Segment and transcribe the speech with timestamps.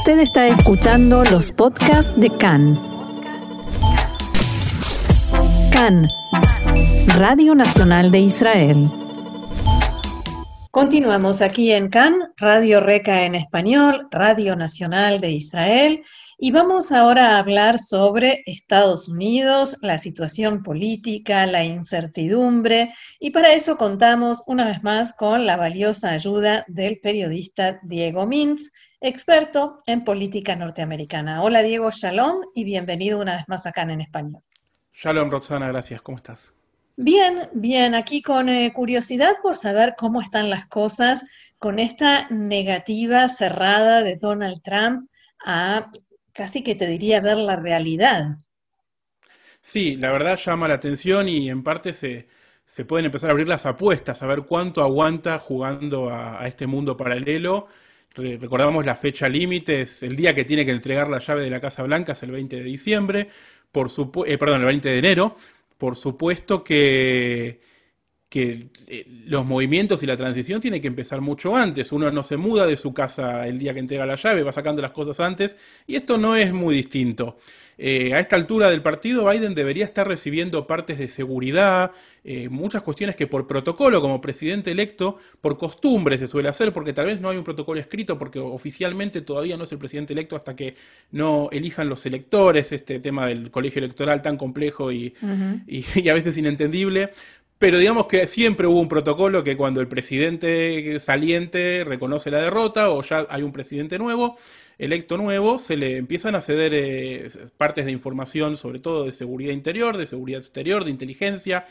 [0.00, 2.80] Usted está escuchando los podcasts de CAN.
[5.70, 6.08] CAN,
[7.18, 8.90] Radio Nacional de Israel.
[10.70, 16.02] Continuamos aquí en CAN, Radio Reca en español, Radio Nacional de Israel.
[16.38, 23.52] Y vamos ahora a hablar sobre Estados Unidos, la situación política, la incertidumbre, y para
[23.52, 28.70] eso contamos una vez más con la valiosa ayuda del periodista Diego Mintz,
[29.00, 31.42] experto en política norteamericana.
[31.42, 34.42] Hola Diego, shalom y bienvenido una vez más acá en español.
[34.92, 36.02] Shalom Roxana, gracias.
[36.02, 36.52] ¿Cómo estás?
[36.96, 41.24] Bien, bien, aquí con eh, curiosidad por saber cómo están las cosas
[41.58, 45.08] con esta negativa cerrada de Donald Trump
[45.44, 45.90] a
[46.32, 48.36] casi que te diría ver la realidad.
[49.60, 52.28] Sí, la verdad llama la atención y en parte se,
[52.64, 56.96] se pueden empezar a abrir las apuestas, a ver cuánto aguanta jugando a, este mundo
[56.96, 57.66] paralelo.
[58.14, 61.60] Recordamos la fecha límite, es el día que tiene que entregar la llave de la
[61.60, 63.28] Casa Blanca, es el 20 de diciembre,
[63.72, 63.90] por
[64.26, 65.36] eh, perdón, el 20 de enero.
[65.78, 67.60] Por supuesto que
[68.30, 71.90] que eh, los movimientos y la transición tienen que empezar mucho antes.
[71.90, 74.80] Uno no se muda de su casa el día que entrega la llave, va sacando
[74.80, 77.36] las cosas antes, y esto no es muy distinto.
[77.82, 81.92] Eh, a esta altura del partido, Biden debería estar recibiendo partes de seguridad,
[82.22, 86.92] eh, muchas cuestiones que por protocolo, como presidente electo, por costumbre se suele hacer, porque
[86.92, 90.36] tal vez no hay un protocolo escrito, porque oficialmente todavía no es el presidente electo
[90.36, 90.74] hasta que
[91.12, 95.14] no elijan los electores, este tema del colegio electoral tan complejo y,
[95.66, 97.10] y a veces inentendible.
[97.60, 102.88] Pero digamos que siempre hubo un protocolo que cuando el presidente saliente reconoce la derrota
[102.88, 104.38] o ya hay un presidente nuevo,
[104.78, 109.52] electo nuevo, se le empiezan a ceder eh, partes de información, sobre todo de seguridad
[109.52, 111.66] interior, de seguridad exterior, de inteligencia.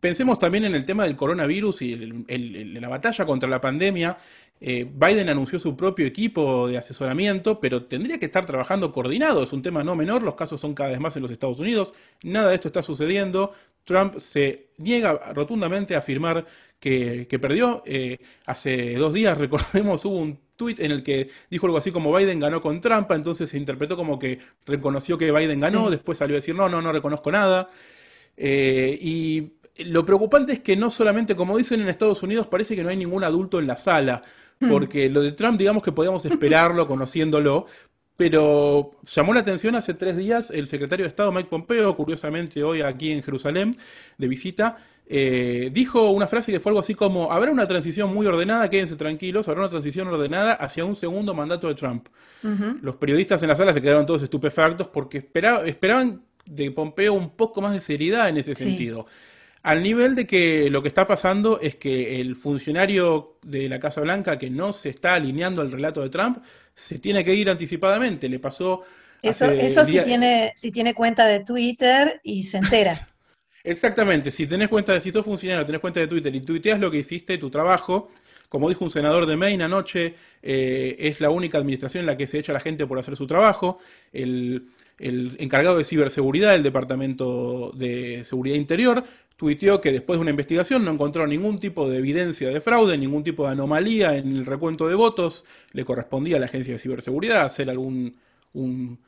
[0.00, 1.96] Pensemos también en el tema del coronavirus y
[2.80, 4.16] la batalla contra la pandemia.
[4.60, 9.42] Eh, Biden anunció su propio equipo de asesoramiento, pero tendría que estar trabajando coordinado.
[9.42, 11.94] Es un tema no menor, los casos son cada vez más en los Estados Unidos.
[12.22, 13.52] Nada de esto está sucediendo.
[13.84, 16.46] Trump se niega rotundamente a afirmar
[16.80, 17.82] que, perdió.
[17.86, 22.14] Eh, hace dos días, recordemos, hubo un tuit en el que dijo algo así como
[22.14, 26.34] Biden ganó con trampa, entonces se interpretó como que reconoció que Biden ganó, después salió
[26.34, 27.70] a decir no, no, no reconozco nada.
[28.36, 29.52] Eh, y
[29.84, 32.96] lo preocupante es que no solamente, como dicen en Estados Unidos, parece que no hay
[32.96, 34.22] ningún adulto en la sala.
[34.70, 37.66] porque lo de Trump, digamos que podíamos esperarlo, conociéndolo,
[38.16, 42.82] pero llamó la atención hace tres días el secretario de Estado Mike Pompeo, curiosamente hoy
[42.82, 43.76] aquí en Jerusalén,
[44.18, 44.78] de visita,
[45.10, 48.96] eh, dijo una frase que fue algo así como, habrá una transición muy ordenada, quédense
[48.96, 52.08] tranquilos, habrá una transición ordenada hacia un segundo mandato de Trump.
[52.82, 57.60] Los periodistas en la sala se quedaron todos estupefactos porque esperaban de Pompeo un poco
[57.60, 59.06] más de seriedad en ese sentido.
[59.62, 64.00] Al nivel de que lo que está pasando es que el funcionario de la Casa
[64.00, 66.38] Blanca que no se está alineando al relato de Trump
[66.74, 68.28] se tiene que ir anticipadamente.
[68.28, 68.82] Le pasó.
[69.20, 72.94] Eso, eso si, tiene, si tiene cuenta de Twitter y se entera.
[73.64, 76.90] Exactamente, si tenés cuenta de, si sos funcionario, tenés cuenta de Twitter y tuiteas lo
[76.90, 78.10] que hiciste, tu trabajo,
[78.48, 82.26] como dijo un senador de Maine anoche, eh, es la única administración en la que
[82.26, 83.78] se echa la gente por hacer su trabajo.
[84.12, 89.04] El, el encargado de ciberseguridad del Departamento de Seguridad Interior
[89.36, 93.22] tuiteó que después de una investigación no encontró ningún tipo de evidencia de fraude, ningún
[93.22, 95.44] tipo de anomalía en el recuento de votos.
[95.72, 98.16] Le correspondía a la Agencia de Ciberseguridad hacer algún
[98.52, 98.98] un,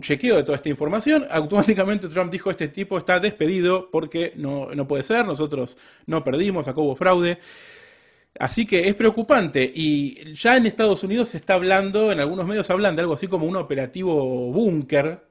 [0.00, 1.26] chequeo de toda esta información.
[1.30, 6.68] Automáticamente Trump dijo, este tipo está despedido porque no, no puede ser, nosotros no perdimos,
[6.68, 7.38] acá hubo fraude.
[8.38, 12.68] Así que es preocupante y ya en Estados Unidos se está hablando, en algunos medios
[12.68, 15.24] hablan de algo así como un operativo búnker,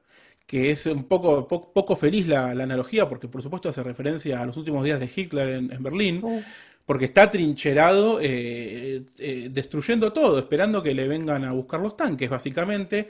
[0.48, 4.56] que es un poco, poco, feliz la, analogía, porque por supuesto hace referencia a los
[4.56, 6.42] últimos días de Hitler en, Berlín, oh.
[6.86, 12.30] porque está trincherado, eh, eh, destruyendo todo, esperando que le vengan a buscar los tanques,
[12.30, 13.10] básicamente.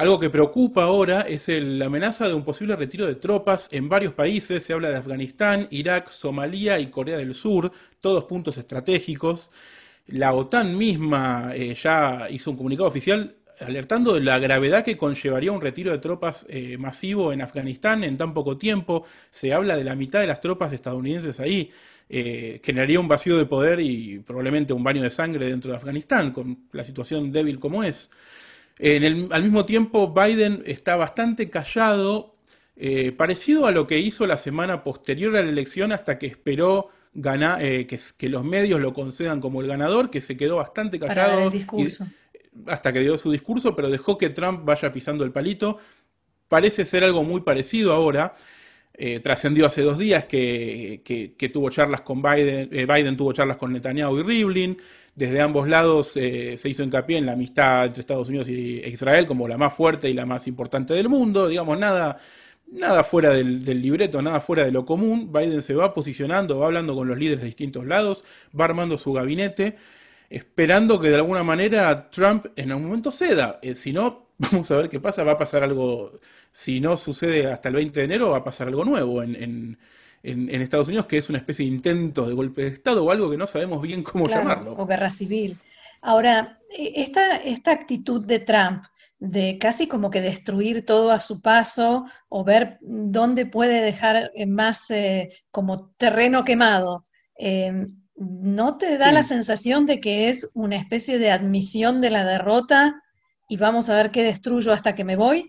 [0.00, 4.14] Algo que preocupa ahora es la amenaza de un posible retiro de tropas en varios
[4.14, 4.64] países.
[4.64, 9.50] Se habla de Afganistán, Irak, Somalia y Corea del Sur, todos puntos estratégicos.
[10.06, 15.52] La OTAN misma eh, ya hizo un comunicado oficial alertando de la gravedad que conllevaría
[15.52, 19.04] un retiro de tropas eh, masivo en Afganistán en tan poco tiempo.
[19.30, 21.72] Se habla de la mitad de las tropas estadounidenses ahí.
[22.08, 26.32] Eh, generaría un vacío de poder y probablemente un baño de sangre dentro de Afganistán,
[26.32, 28.10] con la situación débil como es.
[28.82, 32.36] Al mismo tiempo, Biden está bastante callado,
[32.76, 36.88] eh, parecido a lo que hizo la semana posterior a la elección hasta que esperó
[37.12, 41.40] ganar, que, que, los medios lo concedan como el ganador, que se quedó bastante callado.
[41.40, 42.06] el discurso
[42.66, 45.78] hasta que dio su discurso, pero dejó que Trump vaya pisando el palito.
[46.48, 48.34] Parece ser algo muy parecido ahora.
[48.92, 51.00] Eh, trascendió hace dos días que,
[51.52, 54.76] tuvo charlas con Biden, eh, Biden tuvo charlas con Netanyahu y Rivlin,
[55.20, 59.46] desde ambos lados se hizo hincapié en la amistad entre Estados Unidos e Israel como
[59.46, 62.16] la más fuerte y la más importante del mundo, digamos, nada,
[62.72, 65.30] nada fuera del, libreto, nada fuera de lo común.
[65.30, 68.24] Biden se va posicionando, va hablando con los líderes de distintos lados,
[68.58, 69.76] va armando su gabinete,
[70.30, 73.58] esperando que de alguna manera Trump en algún momento ceda.
[73.60, 76.18] Eh, si no, vamos a ver qué pasa, va a pasar algo,
[76.50, 79.76] si no sucede hasta el 20 de enero, va a pasar algo nuevo en,
[80.22, 83.36] Estados Unidos, que es una especie de intento de golpe de Estado o algo que
[83.36, 84.74] no sabemos bien cómo llamarlo.
[84.76, 85.56] O guerra civil.
[86.02, 88.84] Ahora, e, esta, esta actitud de Trump,
[89.18, 94.46] de casi como que destruir todo a su paso o ver dónde puede dejar eh,
[94.46, 97.04] más eh, como terreno quemado.
[97.36, 102.24] Em, ¿No te da la sensación de que es una especie de admisión de la
[102.24, 103.02] derrota
[103.48, 105.46] y vamos a ver qué destruyo hasta que me voy?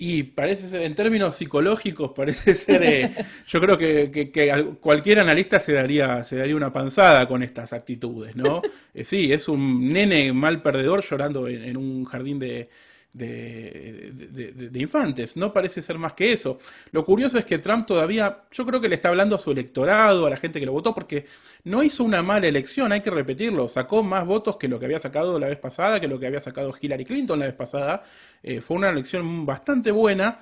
[0.00, 3.10] Y parece ser, en términos psicológicos, parece ser, eh,
[3.48, 8.62] yo creo que, cualquier analista se daría, se daría una panzada con estas actitudes, ¿no?
[8.94, 12.68] Eh, sí, es un nene mal perdedor llorando en un jardín de,
[13.12, 15.36] de, infantes.
[15.36, 16.58] No parece ser más que eso.
[16.92, 20.26] Lo curioso es que Trump todavía, yo creo que le está hablando a su electorado,
[20.26, 21.26] a la gente que lo votó, porque
[21.64, 23.68] no hizo una mala elección, hay que repetirlo.
[23.68, 26.40] Sacó más votos que lo que había sacado la vez pasada, que lo que había
[26.40, 28.02] sacado Hillary Clinton la vez pasada.
[28.42, 30.38] Eh, fue una elección bastante buena.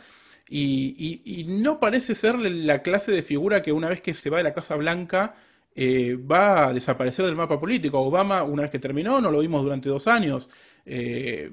[0.49, 4.45] Y, no parece ser la clase de figura que una vez que se va de
[4.45, 5.35] la Casa Blanca
[5.75, 8.01] eh, va a desaparecer del mapa político.
[8.01, 10.49] Obama, una vez que terminó, no lo vimos durante dos años.
[10.89, 11.51] Eh,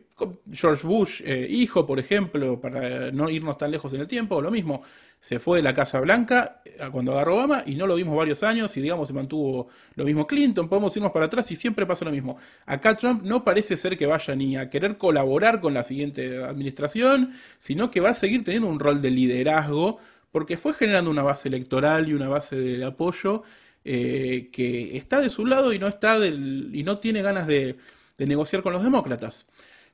[0.51, 4.51] George Bush, eh, hijo, por ejemplo, para no irnos tan lejos en el tiempo, lo
[4.51, 4.83] mismo,
[5.19, 8.44] se fue de la Casa Blanca eh, cuando agarró Obama y no lo vimos varios
[8.44, 12.06] años y digamos se mantuvo lo mismo Clinton, podemos irnos para atrás y siempre pasa
[12.06, 12.38] lo mismo.
[12.68, 17.33] Acá Trump no parece ser que vaya ni a querer colaborar con la siguiente administración,
[17.57, 19.97] sino que va a seguir teniendo un rol de liderazgo
[20.31, 23.44] porque fue generando una base electoral y una base de apoyo
[23.83, 27.77] que está de su lado y no está y no tiene ganas de
[28.23, 29.45] de negociar con los demócratas.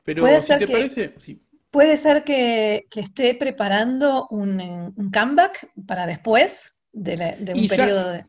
[0.03, 1.13] Pero si te parece...
[1.71, 8.25] Puede ser que, esté preparando un, comeback para después de, un periodo de...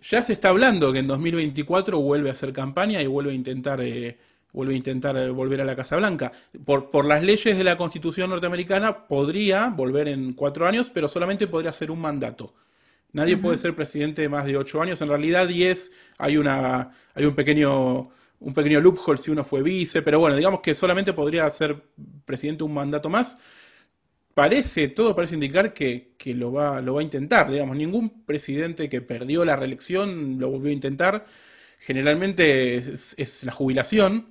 [0.00, 3.80] Ya se está hablando que en 2024 vuelve a hacer campaña y vuelve a intentar...
[3.80, 4.18] Eh,
[4.52, 6.30] vuelve a intentar eh, volver a la Casa Blanca.
[6.64, 11.46] Por, por, las leyes de la Constitución norteamericana podría volver en cuatro años, pero solamente
[11.46, 12.52] podría hacer un mandato.
[13.12, 15.00] Nadie puede ser presidente de más de ocho años.
[15.00, 18.10] En realidad, diez, hay, una, hay un pequeño
[18.42, 21.80] un pequeño loophole si uno fue vice, pero bueno, digamos que solamente podría ser
[22.24, 23.36] presidente un mandato más.
[24.34, 29.02] Parece, todo parece indicar que, lo, va, lo va a intentar, digamos, ningún presidente que
[29.02, 31.26] perdió la reelección lo volvió a intentar.
[31.78, 34.30] Generalmente es, la jubilación.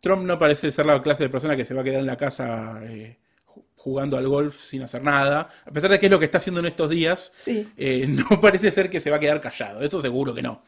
[0.00, 2.16] Trump no parece ser la clase de persona que se va a quedar en la
[2.16, 3.16] casa eh,
[3.74, 5.48] jugando al golf sin hacer nada.
[5.64, 8.70] A pesar de que es lo que está haciendo en estos días, eh, no parece
[8.70, 9.80] ser que se va a quedar callado.
[9.80, 10.62] Eso seguro que no.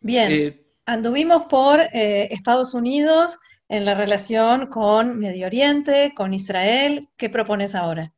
[0.00, 0.32] Bien.
[0.32, 3.38] Eh, Anduvimos por eh, Estados Unidos
[3.68, 7.06] en la relación con Medio Oriente, con Israel.
[7.16, 8.12] ¿Qué propones ahora?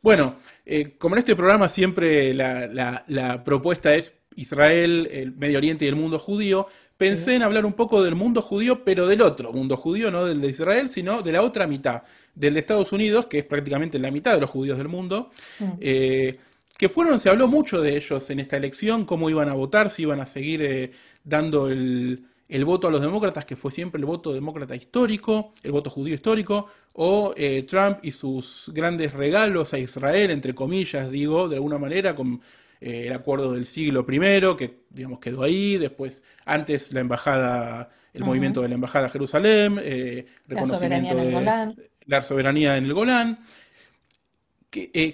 [0.00, 5.88] Bueno, eh, como en este programa siempre la, propuesta es Israel, el Medio Oriente y
[5.88, 9.76] el mundo judío, pensé en hablar un poco del mundo judío, pero del otro mundo
[9.76, 13.38] judío, no del de Israel, sino de la otra mitad, del de Estados Unidos, que
[13.38, 15.30] es prácticamente la mitad de los judíos del mundo.
[15.58, 15.64] Mm.
[15.80, 16.38] Eh,
[16.78, 20.02] que fueron, se habló mucho de ellos en esta elección, cómo iban a votar, si
[20.02, 20.92] iban a seguir
[21.24, 22.24] dando el,
[22.64, 26.68] voto a los demócratas, que fue siempre el voto demócrata histórico, el voto judío histórico,
[26.92, 32.14] o eh, Trump y sus grandes regalos a Israel, entre comillas, digo, de alguna manera,
[32.14, 32.40] con
[32.80, 38.22] eh, el acuerdo del siglo I, que digamos quedó ahí, después, antes la embajada, el
[38.22, 42.94] movimiento de la embajada a Jerusalén, eh, reconocimiento la soberanía de la soberanía en el
[42.94, 43.38] Golán.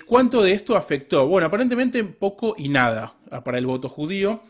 [0.07, 1.27] ¿Cuánto de esto afectó?
[1.27, 4.43] Bueno, aparentemente poco y nada para el voto judío.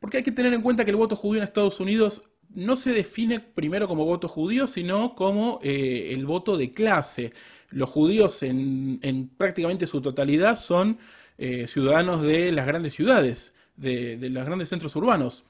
[0.00, 2.22] Porque hay que tener en cuenta que el voto judío en Estados Unidos
[2.54, 7.32] no se define primero como voto judío, sino como eh, el voto de clase.
[7.70, 10.98] Los judíos en, prácticamente su totalidad son
[11.36, 15.44] eh, ciudadanos de las grandes ciudades, de, los grandes centros urbanos.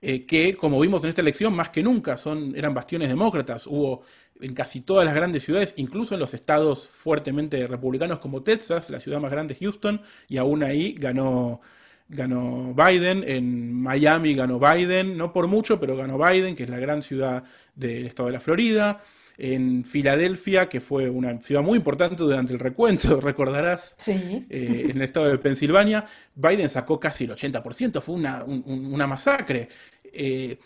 [0.00, 3.66] Eh, que, como vimos en esta elección, más que nunca son, eran bastiones demócratas.
[3.66, 4.02] Hubo
[4.40, 9.00] en casi todas las grandes ciudades, incluso en los estados fuertemente republicanos como Texas, la
[9.00, 11.60] ciudad más grande Houston, y aún ahí ganó,
[12.08, 16.78] ganó Biden, en Miami ganó Biden, no por mucho, pero ganó Biden, que es la
[16.78, 19.02] gran ciudad del estado de la Florida.
[19.36, 24.46] En Filadelfia, que fue una ciudad muy importante durante el recuento, recordarás, sí.
[24.48, 29.68] Eh, en el estado de Pensilvania, Biden sacó casi el 80%, fue una, una masacre.
[30.04, 30.58] Eh,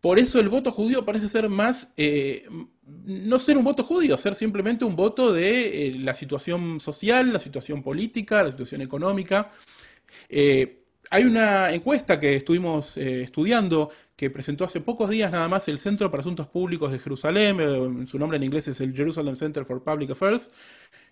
[0.00, 2.46] por eso el voto judío parece ser más, eh,
[3.04, 7.82] no ser un voto judío, ser simplemente un voto de la situación social, la situación
[7.82, 9.50] política, la situación económica.
[10.28, 15.68] Eh, hay una encuesta que estuvimos eh, estudiando que presentó hace pocos días nada más
[15.68, 19.36] el Centro para Asuntos Públicos de Jerusalén, eh, su nombre en inglés es el Jerusalem
[19.36, 20.50] Center for Public Affairs,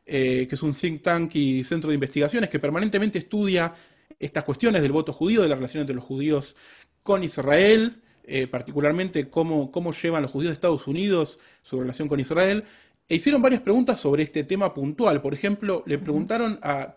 [0.05, 3.75] que es un think tank y centro de investigaciones que permanentemente estudia
[4.21, 6.55] estas cuestiones del voto judío, de la relación entre los judíos
[7.03, 8.03] con Israel,
[8.51, 12.65] particularmente cómo, cómo llevan los judíos de Estados Unidos su relación con Israel,
[13.09, 15.23] e hicieron varias preguntas sobre este tema puntual.
[15.23, 16.97] Por ejemplo, le preguntaron a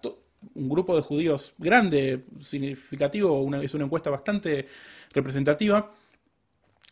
[0.56, 4.68] un grupo de judíos grande, significativo, una, es una encuesta bastante
[5.12, 5.92] representativa,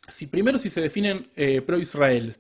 [0.08, 2.38] si primero si se definen eh, pro-Israel.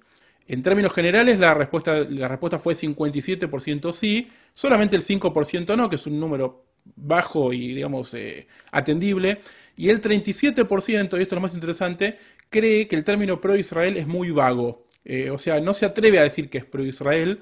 [0.48, 5.98] En términos generales, la respuesta, la respuesta fue 57% sí, solamente el 5% no, que
[5.98, 9.42] es un número bajo y, digamos, eh, atendible.
[9.76, 12.18] Y el 37%, y esto es lo más interesante,
[12.50, 14.86] cree que el término pro-Israel es muy vago.
[15.06, 17.42] Eh, o sea, no se atreve a decir que es pro-Israel.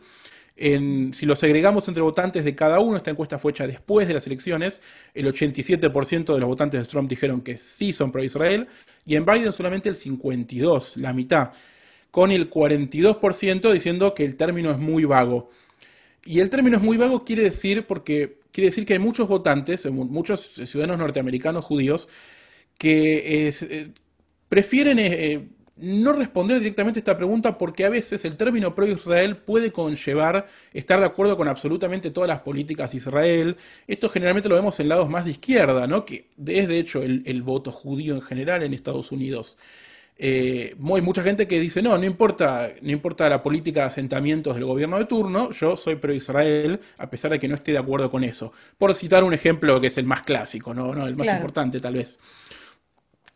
[0.57, 4.25] si lo segregamos entre votantes de cada uno, esta encuesta fue hecha después de las
[4.25, 4.81] elecciones,
[5.13, 8.67] el 87% de los votantes de Trump dijeron que sí son pro-Israel,
[9.05, 11.51] y en Biden solamente el 52%, la mitad,
[12.09, 15.49] con el 42% diciendo que el término es muy vago.
[16.25, 19.85] Y el término es muy vago quiere decir porque quiere decir que hay muchos votantes,
[19.91, 22.09] muchos ciudadanos norteamericanos judíos,
[22.77, 23.91] que eh,
[24.49, 29.71] prefieren eh, no responder directamente a esta pregunta porque a veces el término pro-Israel puede
[29.71, 33.57] conllevar estar de acuerdo con absolutamente todas las políticas de Israel.
[33.85, 36.05] Esto generalmente lo vemos en lados más de izquierda, ¿no?
[36.05, 39.57] que es de hecho el, voto judío en general en Estados Unidos.
[40.17, 44.55] Eh, hay mucha gente que dice, no, no importa, no importa la política de asentamientos
[44.55, 48.09] del gobierno de turno, yo soy pro-Israel, a pesar de que no esté de acuerdo
[48.09, 48.53] con eso.
[48.77, 51.95] Por citar un ejemplo que es el más clásico, no, no el más importante tal
[51.95, 52.17] vez.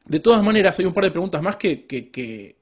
[0.06, 2.56] De todas maneras, hay un par de preguntas más que, que,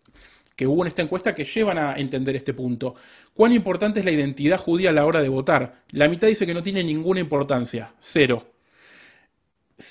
[0.65, 2.95] hubo en esta encuesta que llevan a entender este punto.
[3.33, 5.83] ¿Cuán importante es la identidad judía a la hora de votar?
[5.91, 8.51] La mitad dice que no tiene ninguna importancia, cero.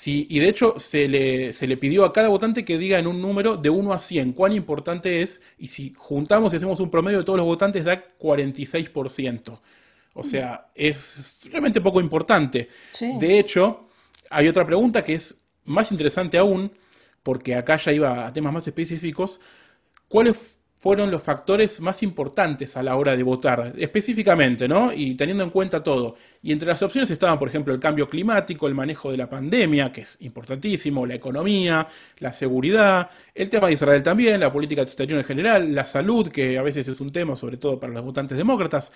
[0.05, 3.21] Y de hecho se le, se le, pidió a cada votante que diga en un
[3.21, 7.19] número de 1 a 100 cuán importante es, y si juntamos y hacemos un promedio
[7.19, 9.59] de todos los votantes da 46%.
[10.13, 12.69] O sea, es realmente poco importante.
[12.99, 13.87] De hecho,
[14.29, 16.71] hay otra pregunta que es más interesante aún,
[17.23, 19.39] porque acá ya iba a temas más específicos,
[20.09, 20.56] ¿cuáles
[20.87, 24.93] fueron los factores más importantes a la hora de votar, específicamente, ¿no?
[24.93, 26.15] Y teniendo en cuenta todo.
[26.41, 29.91] Y entre las opciones estaban, por ejemplo, el cambio climático, el manejo de la pandemia,
[29.91, 31.89] que es importantísimo, la economía,
[32.19, 36.57] la seguridad, el tema de Israel también, la política exterior en general, la salud, que
[36.57, 38.93] a veces es un tema, sobre todo para los votantes demócratas.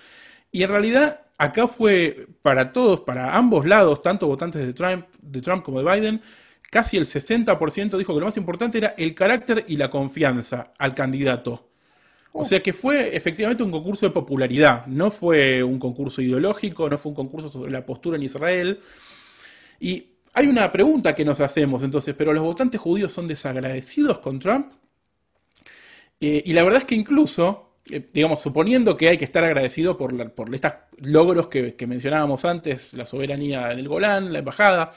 [0.50, 5.42] Y en realidad, acá fue para todos, para ambos lados, tanto votantes de Trump, de
[5.42, 6.22] Trump como de Biden,
[6.70, 10.94] casi el 60% dijo que lo más importante era el carácter y la confianza al
[10.94, 11.71] candidato.
[12.32, 12.44] O oh.
[12.44, 17.10] sea que fue efectivamente un concurso de popularidad, no fue un concurso ideológico, no fue
[17.10, 18.80] un concurso sobre la postura en Israel.
[19.80, 24.38] Y hay una pregunta que nos hacemos entonces, ¿pero los votantes judíos son desagradecidos con
[24.38, 24.72] Trump?
[26.20, 29.98] Eh, y la verdad es que incluso, eh, digamos, suponiendo que hay que estar agradecido
[29.98, 34.94] por, por estos logros que, que mencionábamos antes, la soberanía en el Golán, la embajada,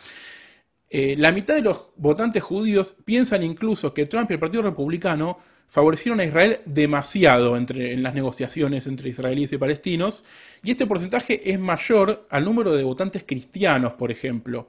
[0.90, 5.40] eh, la mitad de los votantes judíos piensan incluso que Trump y el Partido Republicano
[5.68, 10.24] favorecieron a Israel demasiado entre, en las negociaciones entre israelíes y palestinos,
[10.64, 14.68] y este porcentaje es mayor al número de votantes cristianos, por ejemplo.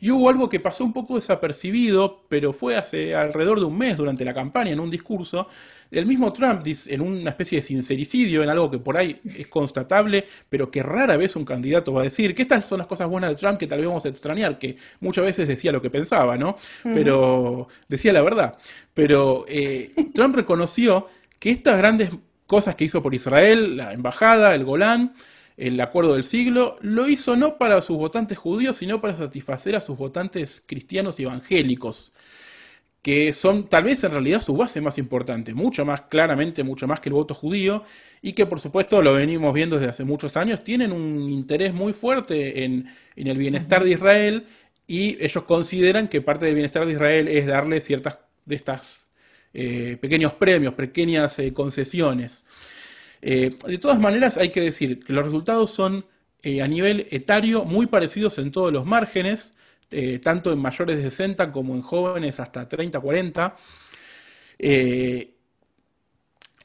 [0.00, 3.96] Y hubo algo que pasó un poco desapercibido, pero fue hace alrededor de un mes
[3.96, 5.48] durante la campaña, en un discurso,
[5.90, 10.26] el mismo Trump, en una especie de sincericidio, en algo que por ahí es constatable,
[10.48, 13.30] pero que rara vez un candidato va a decir, que estas son las cosas buenas
[13.30, 16.36] de Trump que tal vez vamos a extrañar, que muchas veces decía lo que pensaba,
[16.36, 16.56] ¿no?
[16.82, 18.58] Pero decía la verdad.
[18.94, 21.08] Pero eh, Trump reconoció
[21.38, 22.10] que estas grandes
[22.46, 25.14] cosas que hizo por Israel, la embajada, el Golán,
[25.56, 29.80] el acuerdo del siglo, lo hizo no para sus votantes judíos, sino para satisfacer a
[29.80, 32.12] sus votantes cristianos y evangélicos,
[33.02, 37.00] que son tal vez en realidad su base más importante, mucho más claramente, mucho más
[37.00, 37.84] que el voto judío,
[38.22, 41.92] y que por supuesto lo venimos viendo desde hace muchos años, tienen un interés muy
[41.92, 44.46] fuerte en, el bienestar de Israel,
[44.86, 49.04] y ellos consideran que parte del bienestar de Israel es darle ciertas de estas
[49.52, 52.44] eh, pequeños premios, pequeñas eh, concesiones.
[53.22, 56.06] Eh, de todas maneras, hay que decir que los resultados son
[56.60, 59.54] a nivel etario muy parecidos en todos los márgenes,
[60.22, 63.56] tanto en mayores de 60 como en jóvenes hasta 30, 40.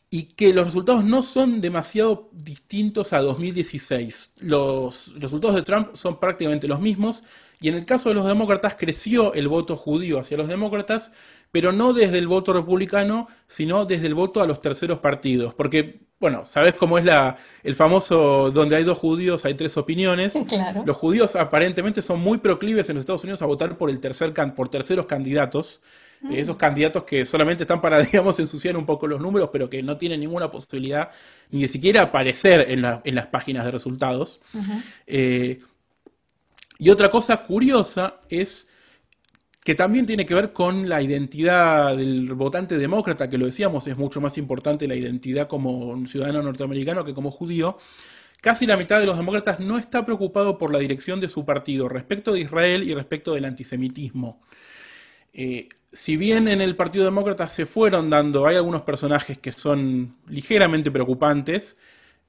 [0.09, 4.33] y que los resultados no son demasiado distintos a 2016.
[4.39, 7.23] Los resultados de Trump son prácticamente los mismos
[7.61, 11.11] y en el caso de los demócratas creció el voto judío hacia los demócratas,
[11.51, 15.53] pero no desde el voto republicano, sino desde el voto a los terceros partidos.
[15.53, 20.37] Porque, bueno, sabes cómo es la, el famoso donde hay dos judíos hay tres opiniones.
[20.85, 24.33] Los judíos aparentemente son muy proclives en los Estados Unidos a votar por, el tercer,
[24.55, 25.81] por terceros candidatos.
[26.21, 26.33] Mm.
[26.33, 29.97] Esos candidatos que solamente están para, digamos, ensuciar un poco los números, pero que no
[29.97, 31.09] tienen ninguna posibilidad
[31.49, 34.39] ni de siquiera aparecer en, las páginas de resultados.
[35.07, 35.59] Eh,
[36.77, 38.68] y otra cosa curiosa es
[39.63, 43.97] que también tiene que ver con la identidad del votante demócrata, que lo decíamos, es
[43.97, 47.77] mucho más importante la identidad como ciudadano norteamericano que como judío.
[48.41, 51.89] Casi la mitad de los demócratas no está preocupado por la dirección de su partido
[51.89, 54.41] respecto de Israel y respecto del antisemitismo.
[55.33, 60.15] Eh, si bien en el Partido Demócrata se fueron dando, hay algunos personajes que son
[60.27, 61.77] ligeramente preocupantes,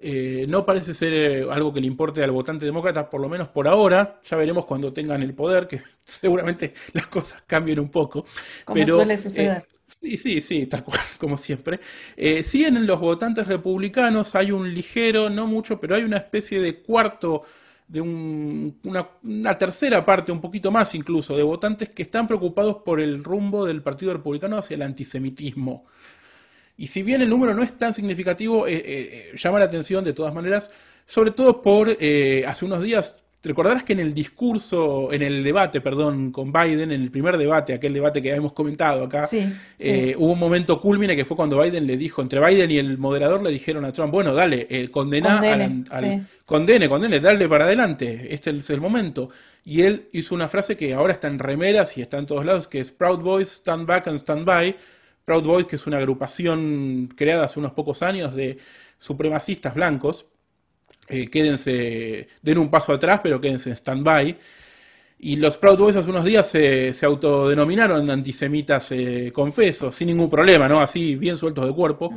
[0.01, 3.49] eh, no parece ser eh, algo que le importe al votante demócrata, por lo menos
[3.49, 4.21] por ahora.
[4.29, 8.25] Ya veremos cuando tengan el poder, que seguramente las cosas cambien un poco.
[8.65, 9.67] Como suele suceder.
[9.87, 11.81] sí, sí, sí, tal cual, como siempre.
[12.43, 16.81] sí, en los votantes republicanos hay un ligero, no mucho, pero hay una especie de
[16.81, 17.45] cuarto
[17.91, 23.25] de una, tercera parte, un poquito más incluso, de votantes que están preocupados por el
[23.25, 25.87] rumbo del Partido Republicano hacia el antisemitismo.
[26.81, 30.13] Y si bien el número no es tan significativo, eh, eh, llama la atención de
[30.13, 30.71] todas maneras,
[31.07, 35.81] sobre todo por eh, hace unos días recordarás que en el discurso, en el debate,
[35.81, 39.27] perdón, con Biden, en el primer debate, aquel debate que hemos comentado acá,
[39.79, 42.99] eh, hubo un momento culmine que fue cuando Biden le dijo, entre Biden y el
[42.99, 47.65] moderador le dijeron a Trump, bueno, dale, eh, condena condene, al, condene, condene, dale para
[47.65, 49.31] adelante, este es el momento.
[49.65, 52.69] Y él hizo una frase que ahora está en remeras y está en todos lados,
[52.69, 54.77] que es Proud Boys, Stand Back and Stand By.
[55.31, 58.59] Proud Boys, que es una agrupación creada hace unos pocos años de
[58.99, 60.27] supremacistas blancos,
[61.09, 64.37] eh, quédense, den un paso atrás, pero quédense en stand-by.
[65.21, 70.69] Y los Proud Boys hace unos días se, autodenominaron antisemitas eh, confesos, sin ningún problema,
[70.69, 70.81] ¿no?
[70.81, 72.13] Así, bien sueltos de cuerpo.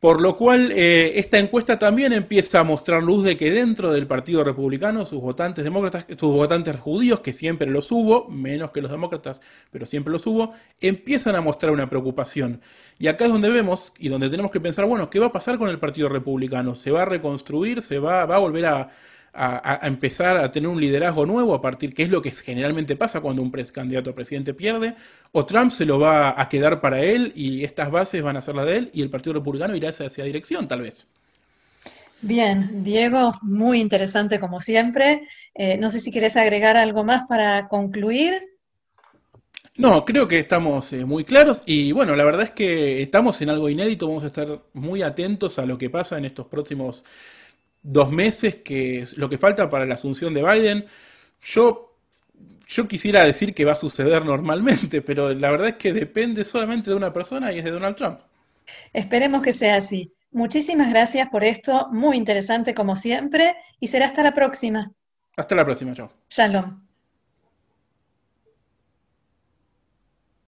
[0.00, 4.06] Por lo cual, eh, esta encuesta también empieza a mostrar luz de que dentro del
[4.06, 8.90] Partido Republicano, sus votantes demócratas, sus votantes judíos, que siempre los hubo, menos que los
[8.90, 12.62] demócratas, pero siempre los hubo, empiezan a mostrar una preocupación.
[12.98, 15.58] Y acá es donde vemos y donde tenemos que pensar, bueno, ¿qué va a pasar
[15.58, 16.74] con el Partido Republicano?
[16.74, 17.82] ¿Se va a reconstruir?
[17.82, 18.64] ¿Se va, a volver
[19.32, 22.96] a, a, empezar a tener un liderazgo nuevo a partir, que es lo que generalmente
[22.96, 24.94] pasa cuando un candidato a presidente pierde,
[25.32, 28.54] o Trump se lo va a quedar para él y estas bases van a ser
[28.56, 31.06] las de él y el Partido Republicano irá hacia esa dirección, tal vez.
[32.22, 35.26] Bien, Diego, muy interesante como siempre.
[35.54, 38.42] Eh, no sé si quieres agregar algo más para concluir.
[39.76, 43.48] No, creo que estamos eh, muy claros y bueno, la verdad es que estamos en
[43.48, 47.04] algo inédito, vamos a estar muy atentos a lo que pasa en estos próximos
[47.82, 50.86] dos meses, que es lo que falta para la asunción de Biden.
[51.42, 51.96] Yo,
[52.66, 56.90] yo quisiera decir que va a suceder normalmente, pero la verdad es que depende solamente
[56.90, 58.20] de una persona y es de Donald Trump.
[58.92, 60.12] Esperemos que sea así.
[60.32, 64.92] Muchísimas gracias por esto, muy interesante como siempre, y será hasta la próxima.
[65.36, 66.12] Hasta la próxima, chao.
[66.28, 66.89] Shalom.